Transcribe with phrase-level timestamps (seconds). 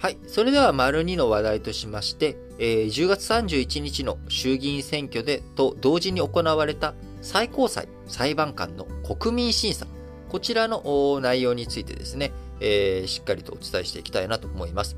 [0.00, 0.18] はい。
[0.26, 9.86] それでは、丸2の話題としまして、えー10月31日の衆議院選挙でと同時に行われた最高裁裁判官の国民審査。
[10.30, 14.96] こちらの内容についてですね、えーしっかりとお伝えしていきたいなと思います。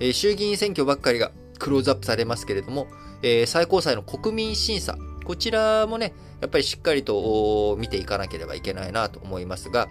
[0.00, 2.86] えー衆議院選挙ばっかりがクローズアップされますけれども、
[3.20, 4.96] えー最高裁の国民審査。
[5.26, 9.88] こちらもね、やっぱりしっかりと見ていかなければいけないなと思いますが、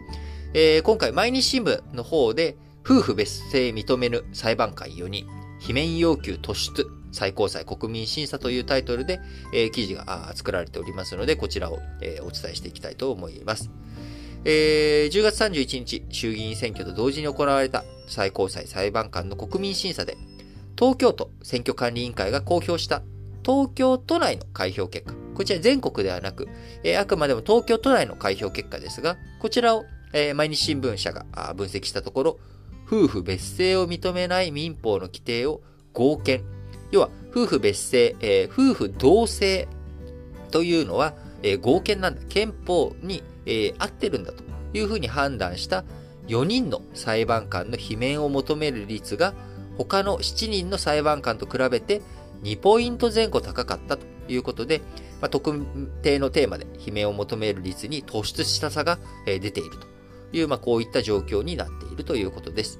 [0.55, 5.27] えー今回毎日新聞の方で、夫婦別姓認めぬ裁判官4人、
[5.59, 9.19] 罷免要求突出、最高裁国民審査というタイトルで、
[9.54, 13.69] えー記事が作られておりますので、こちらを、えーお伝えしていきたいと思います。
[14.46, 20.18] えー10月31日、衆議院選挙と同時に行われた最高裁裁判官の国民審査で、
[20.79, 23.01] 東京都選挙管理委員会が公表した
[23.46, 25.13] 東京都内の開票結果。
[25.35, 26.47] こちら全国ではなく、
[26.85, 31.25] えーあくまでも東京都内の開票結果ですが、こちらを、えー毎日新聞社が
[31.57, 32.39] 分析したところ、
[32.88, 35.61] 夫婦別姓を認めない民法の規定を
[35.93, 36.43] 合憲。
[36.91, 39.67] 要は、夫婦別姓、えー夫婦同姓
[40.52, 41.13] というのは、
[41.44, 42.21] えー合憲なんだ。
[42.29, 45.83] 憲法に、えー合ってるんだというふうに判断した
[46.27, 49.33] 4人の裁判官の罷免を求める率が
[49.77, 52.01] 他の7人の裁判官と比べて
[52.44, 54.79] 2ポイント前後高かったということで、
[55.22, 55.66] まあ、特
[56.01, 59.88] 定のテーマで罷免を求める率に突出した差が出ていると
[60.33, 62.80] いう、まあ、こういった状況になっていまするということです。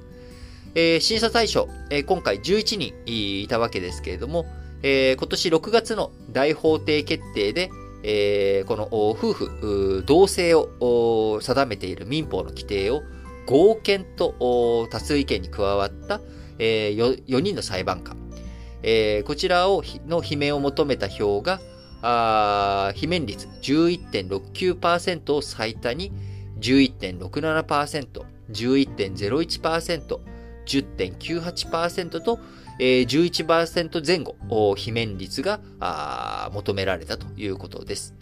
[0.74, 4.46] えー審査対象、えー今回11人いたわけですけれども、
[4.82, 7.70] えー今年6月の大法廷決定で、
[8.02, 13.02] えーこの夫婦同姓を定めている民法の規定を
[13.46, 14.34] 合憲と
[14.90, 16.20] 多数意見に加わった、
[16.58, 18.16] えー、4, 人の裁判官、
[18.82, 21.60] えーこちらをの罷免を求めた票が
[22.02, 26.12] 罷免率11.69%を最多に
[26.60, 30.20] 11.67%、11.01%、
[30.66, 32.38] 10.98%と、
[32.78, 35.60] えー11%前後、お罷免率が
[36.52, 38.14] 求められたということです。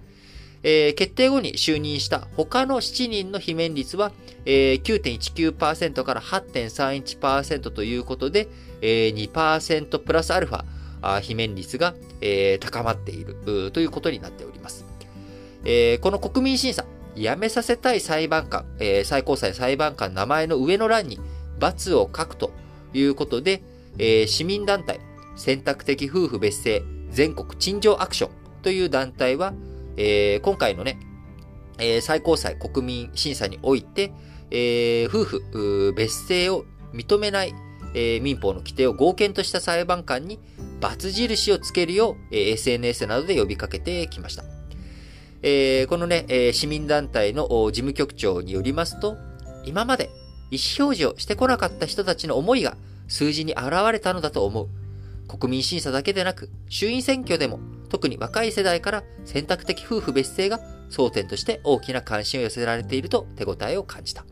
[0.63, 4.13] 決定後に就任した他の7人の罷免率は、
[4.45, 8.49] えー9.19%から8.31%ということで、
[8.81, 10.65] えー2%プラスアルファ、
[11.03, 11.95] あー罷免率が、
[12.61, 14.85] 高まっているということになっております。
[16.01, 16.85] この国民審査、
[17.17, 21.19] 辞めさせたい裁判官、えー最高裁裁判官名前の上の欄に
[21.59, 22.53] ×を書くと
[22.93, 23.63] いうことで、
[23.99, 25.01] えー市民団体、
[25.35, 28.31] 選択的夫婦別姓全国陳情アクション
[28.63, 29.55] という団体は、
[29.97, 30.99] えー今回のね、
[31.79, 34.13] えー最高裁国民審査において、
[34.51, 37.55] えー夫婦別姓を認めない、
[37.95, 40.39] えー民法の規定を合憲とした裁判官に
[40.81, 44.56] ×印をつけるよう、えー SNS などで呼びかけてきました。
[45.43, 49.17] えーこのね、えー市民団体の事務局長によりますと、
[49.65, 50.11] 今まで
[50.51, 52.77] 意思表示をしてこなかった人たちの思いが
[53.09, 54.69] 数字に現れたのだと思う。
[55.29, 57.59] 国民審査だけでなく、衆院選挙でも、
[57.89, 60.61] 特に若い世代から選択的夫婦別姓が
[60.91, 64.25] 争点として大きな関心を寄せられていると手応えを感じた。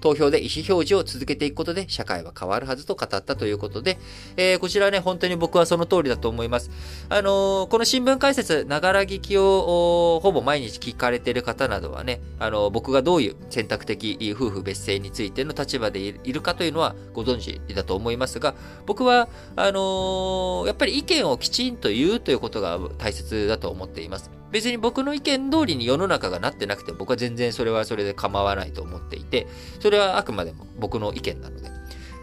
[0.00, 3.98] 投票で意思表示を続けていくことで社会は変わるはずと語ったということで、
[4.36, 6.70] えーこちらね、本当に僕はその通りだと思います。
[7.08, 18.54] あのーこの新聞解説、ながら聞きをほぼ毎日聞かれている方などはね、あのー僕がどういう選択的夫婦別姓についての立場でいるかというのはご存知だと思いますが、
[18.86, 24.30] 僕は、あのやっぱり意見をきちんと言うということが大切だと思っています。
[24.56, 29.46] 別に僕の意見通りに世の中がなってなくて僕は全然それはそれで構わないと思っていて、
[29.80, 31.70] それはあくまでも僕の意見なので。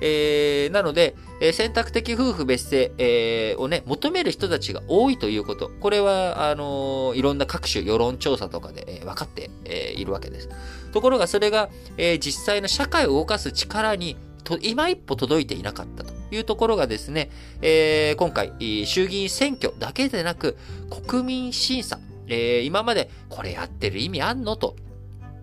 [0.01, 5.69] えーなので、えー選択的夫婦別姓、えーをね、求める人たちが多いということ。
[5.79, 10.49] これは、あのいろんな各種世論調査とかで、え分かって、えいるわけです。
[10.91, 17.29] ところがそれが、え実際の社会を動かす力にと今一歩届いていなかったというところがですね、
[17.61, 18.51] え今回、
[18.87, 20.57] 衆議院選挙だけでなく、
[20.89, 24.55] 国民審査、えー今までこれやってる意味あんの？
[24.55, 24.75] と、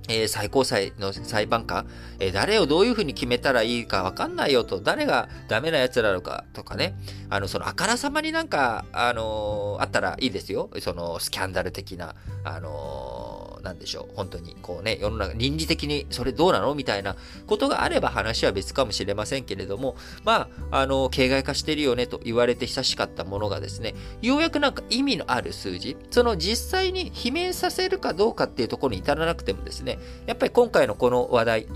[0.09, 1.87] え最高裁の裁判官、
[2.19, 6.95] え誰をどういうふうに決めたらいいかわかんないよと、誰がダメなやつなのかとかね、
[7.28, 10.71] あの、その、あからさまになんか、あのーあったらいいですよ。
[10.81, 12.15] その、スキャンダル的な、
[12.45, 14.15] あのーなんでしょう。
[14.15, 17.16] 本当に、こうね、世の中、倫理的にそれどうなのみたいな
[17.47, 31.66] ことがあれば話は別かもしれませんけれども、まあ、あの、形骸化してるよねと言われて久しかったものがですね、ようやくなんか意味のある数字、その実際に罷免させるかどうかっていうところに至らなくてもですね、やっぱり今回のこの話題、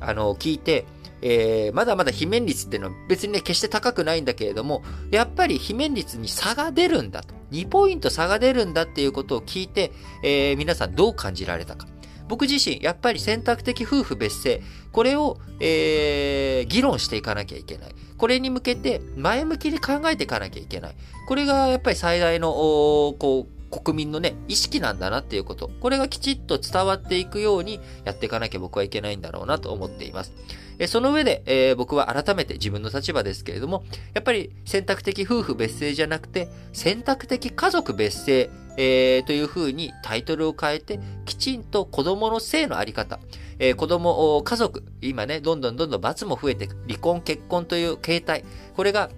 [0.00, 0.84] あの、聞いて、
[1.22, 7.41] えーまだまだ罷免率っていうのは別にね、決して高くないんだけれども、やっぱり罷免率に差が出るんだと。
[7.52, 9.92] 2ポイント差が出るんだっていうことを聞いて、
[10.24, 11.86] えー皆さんどう感じられたか。
[12.28, 17.94] 僕自身、やっぱり選択的夫婦別姓、これを、えー、議論していかなきゃいけない。
[18.16, 20.96] これに向けて前向きに考えていかなきゃいけない。
[21.28, 25.70] これがやっぱり最大の、こう、国民のね、意識なんだなっていうこと。
[25.80, 30.32] これがきちっと伝わっていくようにやっていかなきゃ僕はいけないんだろうなと思っています。
[30.78, 33.84] えその上で、えー、僕は改めて自分の立場ですけれども、
[34.14, 43.20] やっぱり選択的夫婦別姓じゃなくて、選択的家族別姓、えー、というふうにタイトルを変えて、きちんと子供の性のあり方、
[43.58, 48.44] えー、子供、家族、今ね、どんどんどんどん罰も増えていく、離婚、結婚という形態、
[48.74, 49.10] これが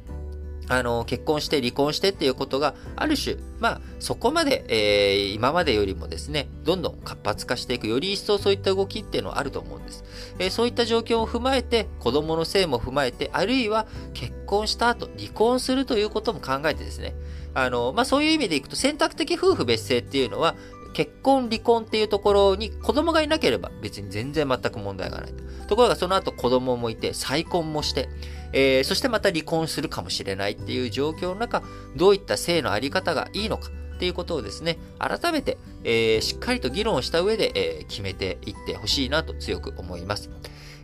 [0.68, 10.04] あの、結婚して離婚してっていうことが、ある種、まあ、そこまで、えー、今までよりもですね、どんどん活発化していく、より一層そういった動きっていうのはあると思うんです。
[10.38, 17.14] えー、そういった状況を踏まえて、子供の性も踏まえて、あるいは結婚した後、離婚するということも考えてですね、
[17.54, 20.56] あの、まあ、そういう意味でいくと、選択的夫婦別姓っていうのは、
[20.94, 25.44] 結婚、離婚っていうところに子供がいなければ別に全然全く問題がないと。
[25.66, 28.08] ところがその後子供もいて再婚もして、
[28.54, 31.62] えー、そしてまた離婚するかもしれないっていう状況の中、
[31.96, 40.30] どういった性のあり方がいいのかっていうことをですね、改めて、えー、しっかりと議論した上で、えー、決めていってほしいなと強く思います。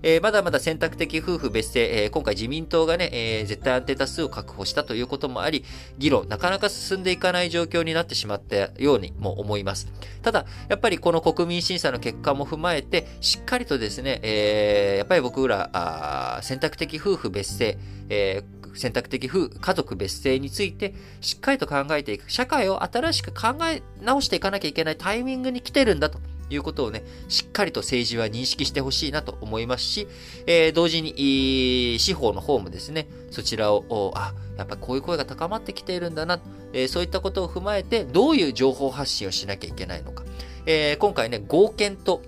[0.02, 5.64] えー、まだまだ選択的夫婦別姓、えー、今回自民党がね、えー、絶対安定多数を確保したということもあり、
[5.98, 9.88] 議論、なかなか進んでいかない状況になってしまったようにも思います。
[10.22, 22.30] ただ、やっぱりこの国民審査の結果も踏まえて、しっかりとですね、えー、やっぱり僕ら、あ選択的夫婦別姓、えー選択的夫家族別姓についてしっかりと考えていく。
[22.30, 26.20] 社会を新しく考え直していかなきゃいけないタイミングに来てるんだと
[26.50, 30.08] いうことをね、しっかりと政治は認識してほしいなと思いますし、
[30.46, 36.40] えー、同時に、司法の方もですね、そちらを、あ、やっぱこういう声が高まってきているんだな、
[36.72, 40.24] えー、そういったことを踏まえて、どういう情報発信をしなきゃいけないのか。
[40.66, 42.22] えー、今回ね、合憲と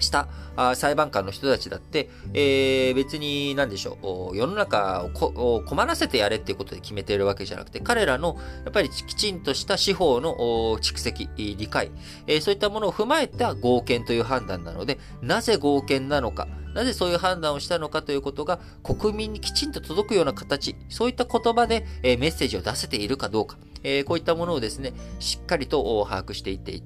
[0.00, 0.28] した
[0.74, 10.34] 裁判官の人たちだって、えー、別に何でしょう、世の中を困らせてやれっていうことで決めているわけじゃなくて、彼らのやっぱりきちんとした司法の
[10.78, 11.90] 蓄積、理解、
[12.26, 26.82] え、そういったものを踏まえた合憲という判断なので、なぜ合憲なのか、なぜそういう判断をしたのかということが国民にきちんと届くような形、そういった言葉で、え、メッセージを出せているかどうか、え、こういったものをですね、しっかりと把握していってい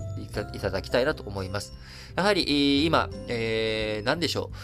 [0.61, 1.73] ただきたいなと思います。
[2.17, 4.57] やはり、今、えー、何でしょう。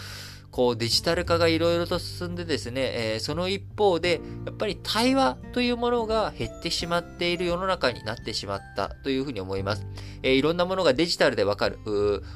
[0.51, 2.81] こうデジタル化がいろいろと進んでですね、
[3.15, 9.87] えー、その一方で、やっぱり対話というものが減ってしまっている世の中になってしまったというふうに思います。
[10.23, 11.79] えー、いろんなものがデジタルでわかる。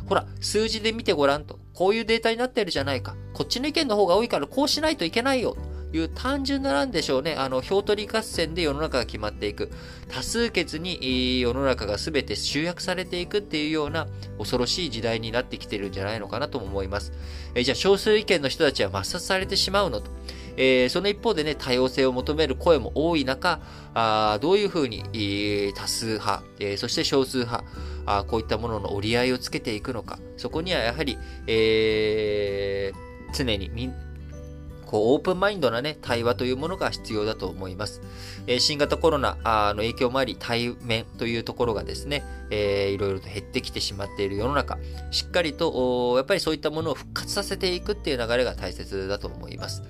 [0.08, 1.58] ほら、数字で見てごらんと。
[1.72, 3.16] こういうデータになってるじゃないか。
[3.32, 5.56] こっちの意見の方が多いからこうしないといけないよ。
[5.90, 7.34] という単純ななんでしょうね。
[7.34, 9.70] あの、票取り合戦で世の中が決まっていく。
[10.08, 17.12] 多数決に世の中が全て集約されていくっていうような恐ろしい時代になってきてるんじゃないのかなとも思います。
[17.54, 20.10] えじゃあ少数意見の人たちは抹殺されてしまうのと。
[20.56, 23.60] えー、その一方でね、多様性を求める声も多い中、
[23.94, 27.64] あどういうふうに、えー、多数派、えー、そして少数派、
[28.06, 30.18] あこういったものの折り合いをつけていくのか。
[30.36, 33.70] そこにはやはり、えー、常に
[34.94, 38.00] こう、オープンマインドなね、対話というものが必要だと思います。
[38.46, 39.36] えー、新型コロナ
[39.72, 44.78] の影響もあり、対面というところがですね、えー、いろいろと減ってきてしまっている世の中、
[45.10, 49.82] しっかりと、やっぱりそういったものを復活させていくっていう流れが大切だと思います。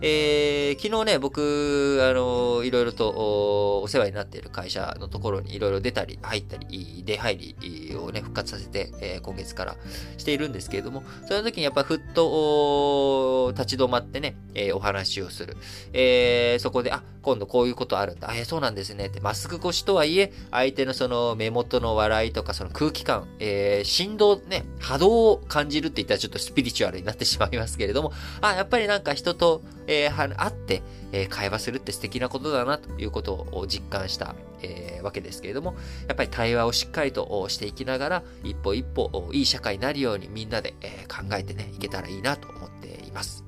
[0.00, 9.76] えー、昨日ね、僕、あの、いろいろとお世話になっている会社のところにいろいろ出たり、入ったり、出入りをね、復活させて、えー、今月から
[10.16, 12.26] しているんですけれども、その時にやっぱふっと
[13.58, 15.56] 立ち止まってね、えー、お話をする。
[15.92, 18.30] えー、そこで、あ、今度こういうことあるんだ。
[18.30, 19.06] あ、えー、そうなんですね。
[19.06, 35.74] って、マスク越しとはいえ、相手のその目元の笑いとか、その空気感、えー、振動ね、波動を感じるって言ったらちょっとスピリチュアルになってしまいますけれども、あ、やっぱりなんか人と、えー、会って、えー、会話するって素敵なことだなということを実感した、えー、わけですけれども、
[36.06, 43.47] やっぱり対話をしっかりとしていきながら、一歩一歩いい社会になるようにみんなで、えー、考えてね、いけたらいいなと思っています。